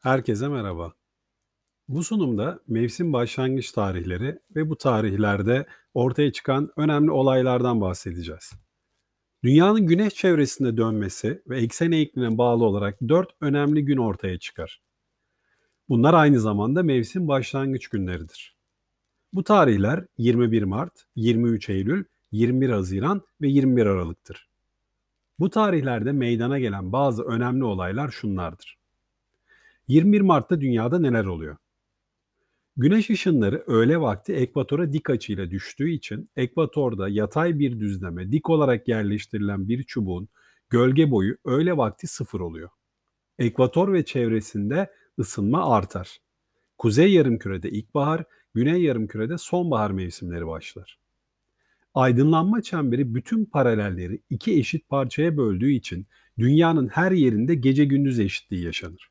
Herkese 0.00 0.48
merhaba. 0.48 0.92
Bu 1.88 2.04
sunumda 2.04 2.60
mevsim 2.68 3.12
başlangıç 3.12 3.72
tarihleri 3.72 4.38
ve 4.56 4.70
bu 4.70 4.76
tarihlerde 4.76 5.66
ortaya 5.94 6.32
çıkan 6.32 6.68
önemli 6.76 7.10
olaylardan 7.10 7.80
bahsedeceğiz. 7.80 8.52
Dünyanın 9.44 9.86
güneş 9.86 10.14
çevresinde 10.14 10.76
dönmesi 10.76 11.42
ve 11.48 11.60
eksen 11.60 11.92
eğikliğine 11.92 12.38
bağlı 12.38 12.64
olarak 12.64 12.98
dört 13.08 13.30
önemli 13.40 13.84
gün 13.84 13.96
ortaya 13.96 14.38
çıkar. 14.38 14.82
Bunlar 15.88 16.14
aynı 16.14 16.40
zamanda 16.40 16.82
mevsim 16.82 17.28
başlangıç 17.28 17.88
günleridir. 17.88 18.56
Bu 19.32 19.44
tarihler 19.44 20.06
21 20.18 20.62
Mart, 20.62 21.04
23 21.16 21.68
Eylül, 21.68 22.04
21 22.32 22.70
Haziran 22.70 23.22
ve 23.40 23.48
21 23.48 23.86
Aralık'tır. 23.86 24.48
Bu 25.38 25.50
tarihlerde 25.50 26.12
meydana 26.12 26.58
gelen 26.58 26.92
bazı 26.92 27.22
önemli 27.22 27.64
olaylar 27.64 28.08
şunlardır. 28.08 28.79
21 29.90 30.20
Mart'ta 30.20 30.60
dünyada 30.60 30.98
neler 30.98 31.24
oluyor? 31.24 31.56
Güneş 32.76 33.10
ışınları 33.10 33.64
öğle 33.66 34.00
vakti 34.00 34.32
ekvatora 34.32 34.92
dik 34.92 35.10
açıyla 35.10 35.50
düştüğü 35.50 35.90
için 35.90 36.30
ekvatorda 36.36 37.08
yatay 37.08 37.58
bir 37.58 37.80
düzleme 37.80 38.32
dik 38.32 38.50
olarak 38.50 38.88
yerleştirilen 38.88 39.68
bir 39.68 39.82
çubuğun 39.82 40.28
gölge 40.68 41.10
boyu 41.10 41.36
öğle 41.44 41.76
vakti 41.76 42.06
sıfır 42.06 42.40
oluyor. 42.40 42.70
Ekvator 43.38 43.92
ve 43.92 44.04
çevresinde 44.04 44.90
ısınma 45.18 45.76
artar. 45.76 46.18
Kuzey 46.78 47.12
yarımkürede 47.12 47.70
ilkbahar, 47.70 48.24
güney 48.54 48.82
yarımkürede 48.82 49.38
sonbahar 49.38 49.90
mevsimleri 49.90 50.46
başlar. 50.46 50.98
Aydınlanma 51.94 52.62
çemberi 52.62 53.14
bütün 53.14 53.44
paralelleri 53.44 54.20
iki 54.30 54.58
eşit 54.58 54.88
parçaya 54.88 55.36
böldüğü 55.36 55.72
için 55.72 56.06
dünyanın 56.38 56.86
her 56.86 57.12
yerinde 57.12 57.54
gece 57.54 57.84
gündüz 57.84 58.20
eşitliği 58.20 58.64
yaşanır. 58.64 59.09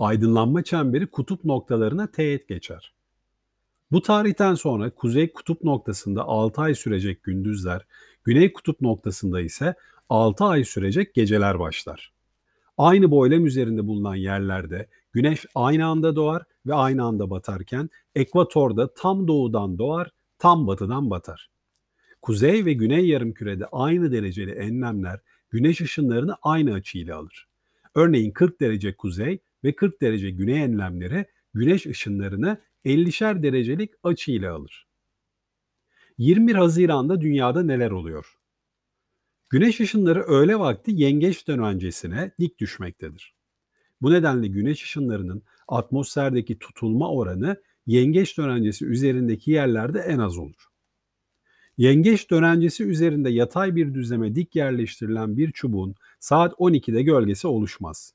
Aydınlanma 0.00 0.64
çemberi 0.64 1.06
kutup 1.06 1.44
noktalarına 1.44 2.06
teğet 2.06 2.48
geçer. 2.48 2.92
Bu 3.92 4.02
tarihten 4.02 4.54
sonra 4.54 4.90
kuzey 4.90 5.32
kutup 5.32 5.64
noktasında 5.64 6.22
6 6.22 6.60
ay 6.60 6.74
sürecek 6.74 7.22
gündüzler, 7.22 7.86
güney 8.24 8.52
kutup 8.52 8.80
noktasında 8.80 9.40
ise 9.40 9.74
6 10.08 10.44
ay 10.44 10.64
sürecek 10.64 11.14
geceler 11.14 11.58
başlar. 11.58 12.12
Aynı 12.78 13.10
boylam 13.10 13.46
üzerinde 13.46 13.86
bulunan 13.86 14.14
yerlerde 14.14 14.88
güneş 15.12 15.46
aynı 15.54 15.86
anda 15.86 16.16
doğar 16.16 16.42
ve 16.66 16.74
aynı 16.74 17.04
anda 17.04 17.30
batarken 17.30 17.90
ekvatorda 18.14 18.94
tam 18.94 19.28
doğudan 19.28 19.78
doğar, 19.78 20.10
tam 20.38 20.66
batıdan 20.66 21.10
batar. 21.10 21.50
Kuzey 22.22 22.64
ve 22.64 22.72
güney 22.72 23.06
yarımkürede 23.06 23.66
aynı 23.66 24.12
dereceli 24.12 24.50
enlemler 24.50 25.20
güneş 25.50 25.80
ışınlarını 25.80 26.36
aynı 26.42 26.72
açıyla 26.72 27.16
alır. 27.18 27.48
Örneğin 27.94 28.30
40 28.30 28.60
derece 28.60 28.96
kuzey 28.96 29.38
ve 29.64 29.74
40 29.74 30.00
derece 30.00 30.30
güney 30.30 30.62
enlemleri 30.62 31.26
güneş 31.54 31.86
ışınlarını 31.86 32.60
50'şer 32.84 33.42
derecelik 33.42 33.90
açı 34.02 34.32
ile 34.32 34.48
alır. 34.48 34.88
21 36.18 36.54
Haziran'da 36.54 37.20
dünyada 37.20 37.62
neler 37.62 37.90
oluyor? 37.90 38.36
Güneş 39.50 39.80
ışınları 39.80 40.22
öğle 40.22 40.58
vakti 40.58 40.90
yengeç 40.94 41.48
dönencesine 41.48 42.32
dik 42.38 42.58
düşmektedir. 42.58 43.34
Bu 44.02 44.10
nedenle 44.12 44.46
güneş 44.46 44.82
ışınlarının 44.84 45.42
atmosferdeki 45.68 46.58
tutulma 46.58 47.10
oranı 47.12 47.62
yengeç 47.86 48.38
dönencesi 48.38 48.86
üzerindeki 48.86 49.50
yerlerde 49.50 50.00
en 50.00 50.18
az 50.18 50.38
olur. 50.38 50.70
Yengeç 51.76 52.30
dönencesi 52.30 52.84
üzerinde 52.84 53.30
yatay 53.30 53.76
bir 53.76 53.94
düzleme 53.94 54.34
dik 54.34 54.56
yerleştirilen 54.56 55.36
bir 55.36 55.52
çubuğun 55.52 55.94
saat 56.18 56.52
12'de 56.52 57.02
gölgesi 57.02 57.46
oluşmaz. 57.46 58.14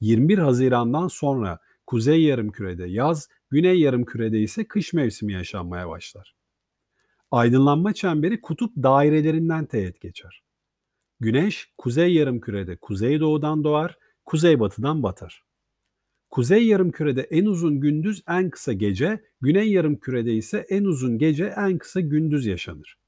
21 0.00 0.38
Haziran'dan 0.38 1.08
sonra 1.08 1.58
kuzey 1.86 2.22
yarımkürede 2.22 2.86
yaz, 2.86 3.28
güney 3.50 3.80
yarımkürede 3.80 4.40
ise 4.40 4.68
kış 4.68 4.92
mevsimi 4.92 5.32
yaşanmaya 5.32 5.88
başlar. 5.88 6.34
Aydınlanma 7.30 7.94
çemberi 7.94 8.40
kutup 8.40 8.76
dairelerinden 8.76 9.66
teğet 9.66 10.00
geçer. 10.00 10.42
Güneş 11.20 11.72
kuzey 11.78 12.14
yarımkürede 12.14 12.76
kuzeydoğudan 12.76 13.64
doğar, 13.64 13.98
kuzeybatıdan 14.24 15.02
batar. 15.02 15.44
Kuzey 16.30 16.66
yarımkürede 16.66 17.22
en 17.22 17.44
uzun 17.44 17.80
gündüz 17.80 18.22
en 18.28 18.50
kısa 18.50 18.72
gece, 18.72 19.22
güney 19.40 19.70
yarımkürede 19.70 20.34
ise 20.34 20.66
en 20.68 20.84
uzun 20.84 21.18
gece 21.18 21.54
en 21.56 21.78
kısa 21.78 22.00
gündüz 22.00 22.46
yaşanır. 22.46 22.98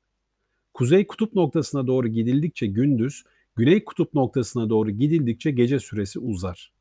Kuzey 0.74 1.06
kutup 1.06 1.34
noktasına 1.34 1.86
doğru 1.86 2.08
gidildikçe 2.08 2.66
gündüz, 2.66 3.24
güney 3.56 3.84
kutup 3.84 4.14
noktasına 4.14 4.70
doğru 4.70 4.90
gidildikçe 4.90 5.50
gece 5.50 5.78
süresi 5.78 6.18
uzar. 6.18 6.72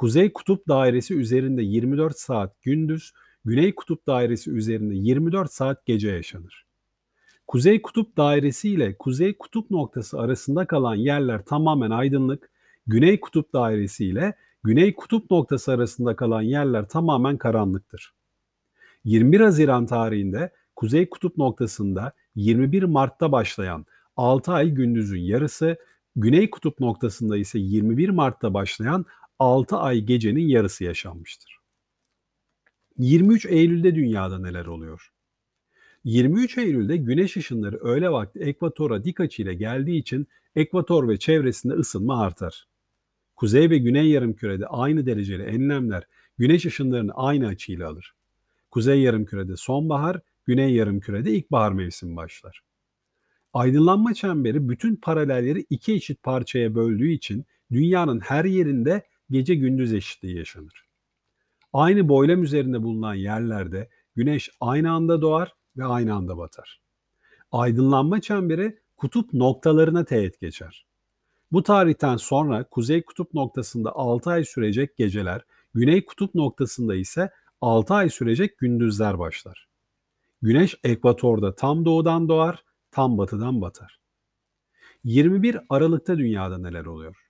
Kuzey 0.00 0.32
Kutup 0.32 0.68
Dairesi 0.68 1.14
üzerinde 1.14 1.62
24 1.62 2.18
saat 2.18 2.62
gündüz, 2.62 3.12
Güney 3.44 3.74
Kutup 3.74 4.06
Dairesi 4.06 4.50
üzerinde 4.50 4.94
24 4.94 5.52
saat 5.52 5.86
gece 5.86 6.10
yaşanır. 6.10 6.66
Kuzey 7.46 7.82
Kutup 7.82 8.16
Dairesi 8.16 8.70
ile 8.70 8.96
Kuzey 8.98 9.38
Kutup 9.38 9.70
noktası 9.70 10.20
arasında 10.20 10.66
kalan 10.66 10.94
yerler 10.94 11.44
tamamen 11.44 11.90
aydınlık, 11.90 12.50
Güney 12.86 13.20
Kutup 13.20 13.52
Dairesi 13.52 14.06
ile 14.06 14.34
Güney 14.64 14.94
Kutup 14.94 15.30
noktası 15.30 15.72
arasında 15.72 16.16
kalan 16.16 16.42
yerler 16.42 16.88
tamamen 16.88 17.38
karanlıktır. 17.38 18.14
21 19.04 19.40
Haziran 19.40 19.86
tarihinde 19.86 20.52
Kuzey 20.76 21.10
Kutup 21.10 21.36
noktasında 21.36 22.12
21 22.34 22.82
Mart'ta 22.82 23.32
başlayan 23.32 23.86
6 24.16 24.52
ay 24.52 24.70
gündüzün 24.70 25.20
yarısı, 25.20 25.76
Güney 26.16 26.50
Kutup 26.50 26.80
noktasında 26.80 27.36
ise 27.36 27.58
21 27.58 28.08
Mart'ta 28.08 28.54
başlayan 28.54 29.06
6 29.40 29.76
ay 29.76 30.00
gecenin 30.00 30.48
yarısı 30.48 30.84
yaşanmıştır. 30.84 31.58
23 32.98 33.46
Eylül'de 33.46 33.94
dünyada 33.94 34.38
neler 34.38 34.66
oluyor? 34.66 35.12
23 36.04 36.58
Eylül'de 36.58 36.96
güneş 36.96 37.36
ışınları 37.36 37.76
öğle 37.76 38.10
vakti 38.10 38.40
ekvatora 38.40 39.04
dik 39.04 39.20
açıyla 39.20 39.52
geldiği 39.52 39.98
için 39.98 40.26
ekvator 40.56 41.08
ve 41.08 41.18
çevresinde 41.18 41.74
ısınma 41.74 42.22
artar. 42.22 42.68
Kuzey 43.36 43.70
ve 43.70 43.78
güney 43.78 44.08
yarımkürede 44.08 44.66
aynı 44.66 45.06
dereceli 45.06 45.42
enlemler 45.42 46.04
güneş 46.38 46.66
ışınlarını 46.66 47.12
aynı 47.14 47.46
açıyla 47.46 47.88
alır. 47.88 48.14
Kuzey 48.70 49.00
yarımkürede 49.00 49.56
sonbahar, 49.56 50.20
güney 50.46 50.74
yarımkürede 50.74 51.30
ilkbahar 51.32 51.72
mevsimi 51.72 52.16
başlar. 52.16 52.62
Aydınlanma 53.52 54.14
çemberi 54.14 54.68
bütün 54.68 54.96
paralelleri 54.96 55.66
iki 55.70 55.92
eşit 55.92 56.22
parçaya 56.22 56.74
böldüğü 56.74 57.10
için 57.10 57.44
dünyanın 57.72 58.20
her 58.20 58.44
yerinde 58.44 59.09
gece 59.30 59.54
gündüz 59.54 59.94
eşitliği 59.94 60.36
yaşanır. 60.36 60.84
Aynı 61.72 62.08
boylam 62.08 62.42
üzerinde 62.42 62.82
bulunan 62.82 63.14
yerlerde 63.14 63.88
güneş 64.16 64.50
aynı 64.60 64.92
anda 64.92 65.22
doğar 65.22 65.54
ve 65.76 65.84
aynı 65.84 66.14
anda 66.14 66.38
batar. 66.38 66.80
Aydınlanma 67.52 68.20
çemberi 68.20 68.78
kutup 68.96 69.32
noktalarına 69.32 70.04
teğet 70.04 70.40
geçer. 70.40 70.86
Bu 71.52 71.62
tarihten 71.62 72.16
sonra 72.16 72.64
kuzey 72.64 73.02
kutup 73.02 73.34
noktasında 73.34 73.92
6 73.92 74.30
ay 74.30 74.44
sürecek 74.44 74.96
geceler, 74.96 75.44
güney 75.74 76.04
kutup 76.04 76.34
noktasında 76.34 76.94
ise 76.94 77.30
6 77.60 77.94
ay 77.94 78.10
sürecek 78.10 78.58
gündüzler 78.58 79.18
başlar. 79.18 79.68
Güneş 80.42 80.76
ekvatorda 80.84 81.54
tam 81.54 81.84
doğudan 81.84 82.28
doğar, 82.28 82.64
tam 82.90 83.18
batıdan 83.18 83.60
batar. 83.60 84.00
21 85.04 85.58
Aralık'ta 85.68 86.18
dünyada 86.18 86.58
neler 86.58 86.84
oluyor? 86.84 87.29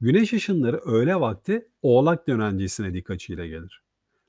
Güneş 0.00 0.32
ışınları 0.32 0.76
öğle 0.76 1.14
vakti 1.14 1.68
oğlak 1.82 2.28
dönencesine 2.28 2.94
dik 2.94 3.10
açıyla 3.10 3.46
gelir. 3.46 3.82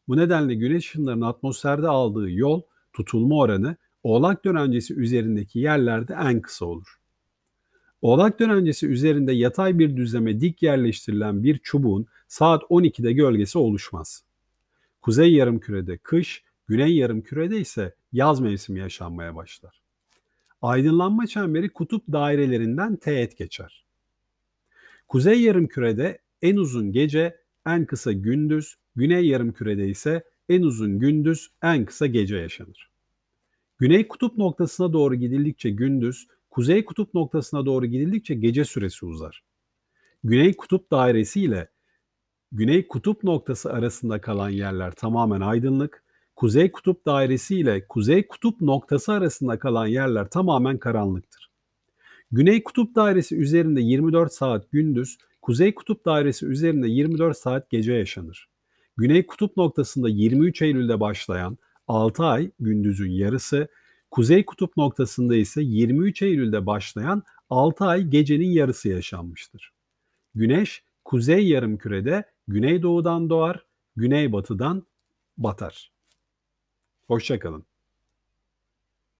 Bu 0.08 0.18
nedenle 0.18 0.56
güneş 0.56 0.90
ışınlarının 0.90 1.26
atmosferde 1.26 1.88
aldığı 1.88 2.32
yol, 2.32 2.62
tutulma 2.94 3.36
oranı 3.36 3.76
oğlak 4.04 4.46
dönencesi 4.46 4.94
üzerindeki 4.94 5.60
yerlerde 5.60 6.14
en 6.14 6.42
kısa 6.42 6.66
olur. 6.66 7.00
Oğlak 8.02 8.40
dönencesi 8.40 8.88
üzerinde 8.88 9.32
yatay 9.32 9.80
bir 9.80 9.98
düzleme 9.98 10.42
dik 10.42 10.64
yerleştirilen 10.64 11.44
bir 11.44 11.58
çubuğun 11.58 12.06
saat 12.28 12.62
12'de 12.62 13.14
gölgesi 13.14 13.58
oluşmaz. 13.58 14.24
Kuzey 15.02 15.34
yarımkürede 15.34 15.98
kış, 15.98 16.44
güney 16.68 16.96
yarımkürede 16.96 17.60
ise 17.60 17.96
yaz 18.14 18.40
mevsimi 18.40 18.80
yaşanmaya 18.80 19.36
başlar. 19.36 19.82
Aydınlanma 20.62 21.28
çemberi 21.28 21.70
kutup 21.70 22.04
dairelerinden 22.12 22.96
teğet 22.96 23.38
geçer. 23.38 23.81
Kuzey 25.12 25.42
yarımkürede 25.42 26.20
en 26.42 26.56
uzun 26.56 26.92
gece, 26.92 27.38
en 27.68 27.86
kısa 27.86 28.12
gündüz, 28.12 28.76
güney 28.96 29.28
yarımkürede 29.28 29.88
ise 29.90 30.24
en 30.50 30.62
uzun 30.62 31.00
gündüz, 31.00 31.52
en 31.64 31.86
kısa 31.86 32.08
gece 32.08 32.38
yaşanır. 32.38 32.90
Güney 33.78 34.08
kutup 34.08 34.38
noktasına 34.38 34.94
doğru 34.94 35.16
gidildikçe 35.16 35.70
gündüz, 35.70 36.28
kuzey 36.50 36.86
kutup 36.86 37.14
noktasına 37.14 37.66
doğru 37.66 37.86
gidildikçe 37.86 38.36
gece 38.36 38.66
süresi 38.66 39.06
uzar. 39.06 39.44
Güney 40.24 40.54
kutup 40.54 40.92
dairesi 40.92 41.42
ile 41.42 41.68
güney 42.52 42.88
kutup 42.88 43.24
noktası 43.24 43.74
arasında 43.74 44.22
kalan 44.22 44.50
yerler 44.50 44.92
tamamen 44.92 45.42
aydınlık, 45.42 46.04
kuzey 46.36 46.72
kutup 46.72 47.06
dairesi 47.06 47.60
ile 47.60 47.88
kuzey 47.88 48.28
kutup 48.28 48.62
noktası 48.62 49.12
arasında 49.14 49.60
kalan 49.60 49.88
yerler 49.88 50.30
tamamen 50.30 50.78
karanlıktır. 50.78 51.51
Güney 52.32 52.64
Kutup 52.64 52.96
Dairesi 52.96 53.36
üzerinde 53.36 53.82
24 53.82 54.34
saat 54.34 54.72
gündüz, 54.72 55.18
Kuzey 55.42 55.76
Kutup 55.76 56.06
Dairesi 56.06 56.46
üzerinde 56.46 56.88
24 56.88 57.38
saat 57.38 57.70
gece 57.70 57.94
yaşanır. 57.94 58.50
Güney 58.98 59.26
Kutup 59.26 59.58
noktasında 59.58 60.10
23 60.10 60.62
Eylül'de 60.62 61.00
başlayan 61.00 61.58
6 61.88 62.24
ay 62.24 62.52
gündüzün 62.60 63.12
yarısı, 63.12 63.68
Kuzey 64.12 64.46
Kutup 64.46 64.78
noktasında 64.78 65.36
ise 65.36 65.62
23 65.62 66.22
Eylül'de 66.22 66.66
başlayan 66.66 67.24
6 67.50 67.86
ay 67.86 68.04
gecenin 68.04 68.52
yarısı 68.52 68.90
yaşanmıştır. 68.90 69.72
Güneş 70.36 70.84
kuzey 71.06 71.48
yarımkürede 71.48 72.24
güneydoğudan 72.48 73.30
doğar, 73.30 73.66
güneybatıdan 73.96 74.88
batar. 75.38 75.92
Hoşçakalın. 77.08 77.71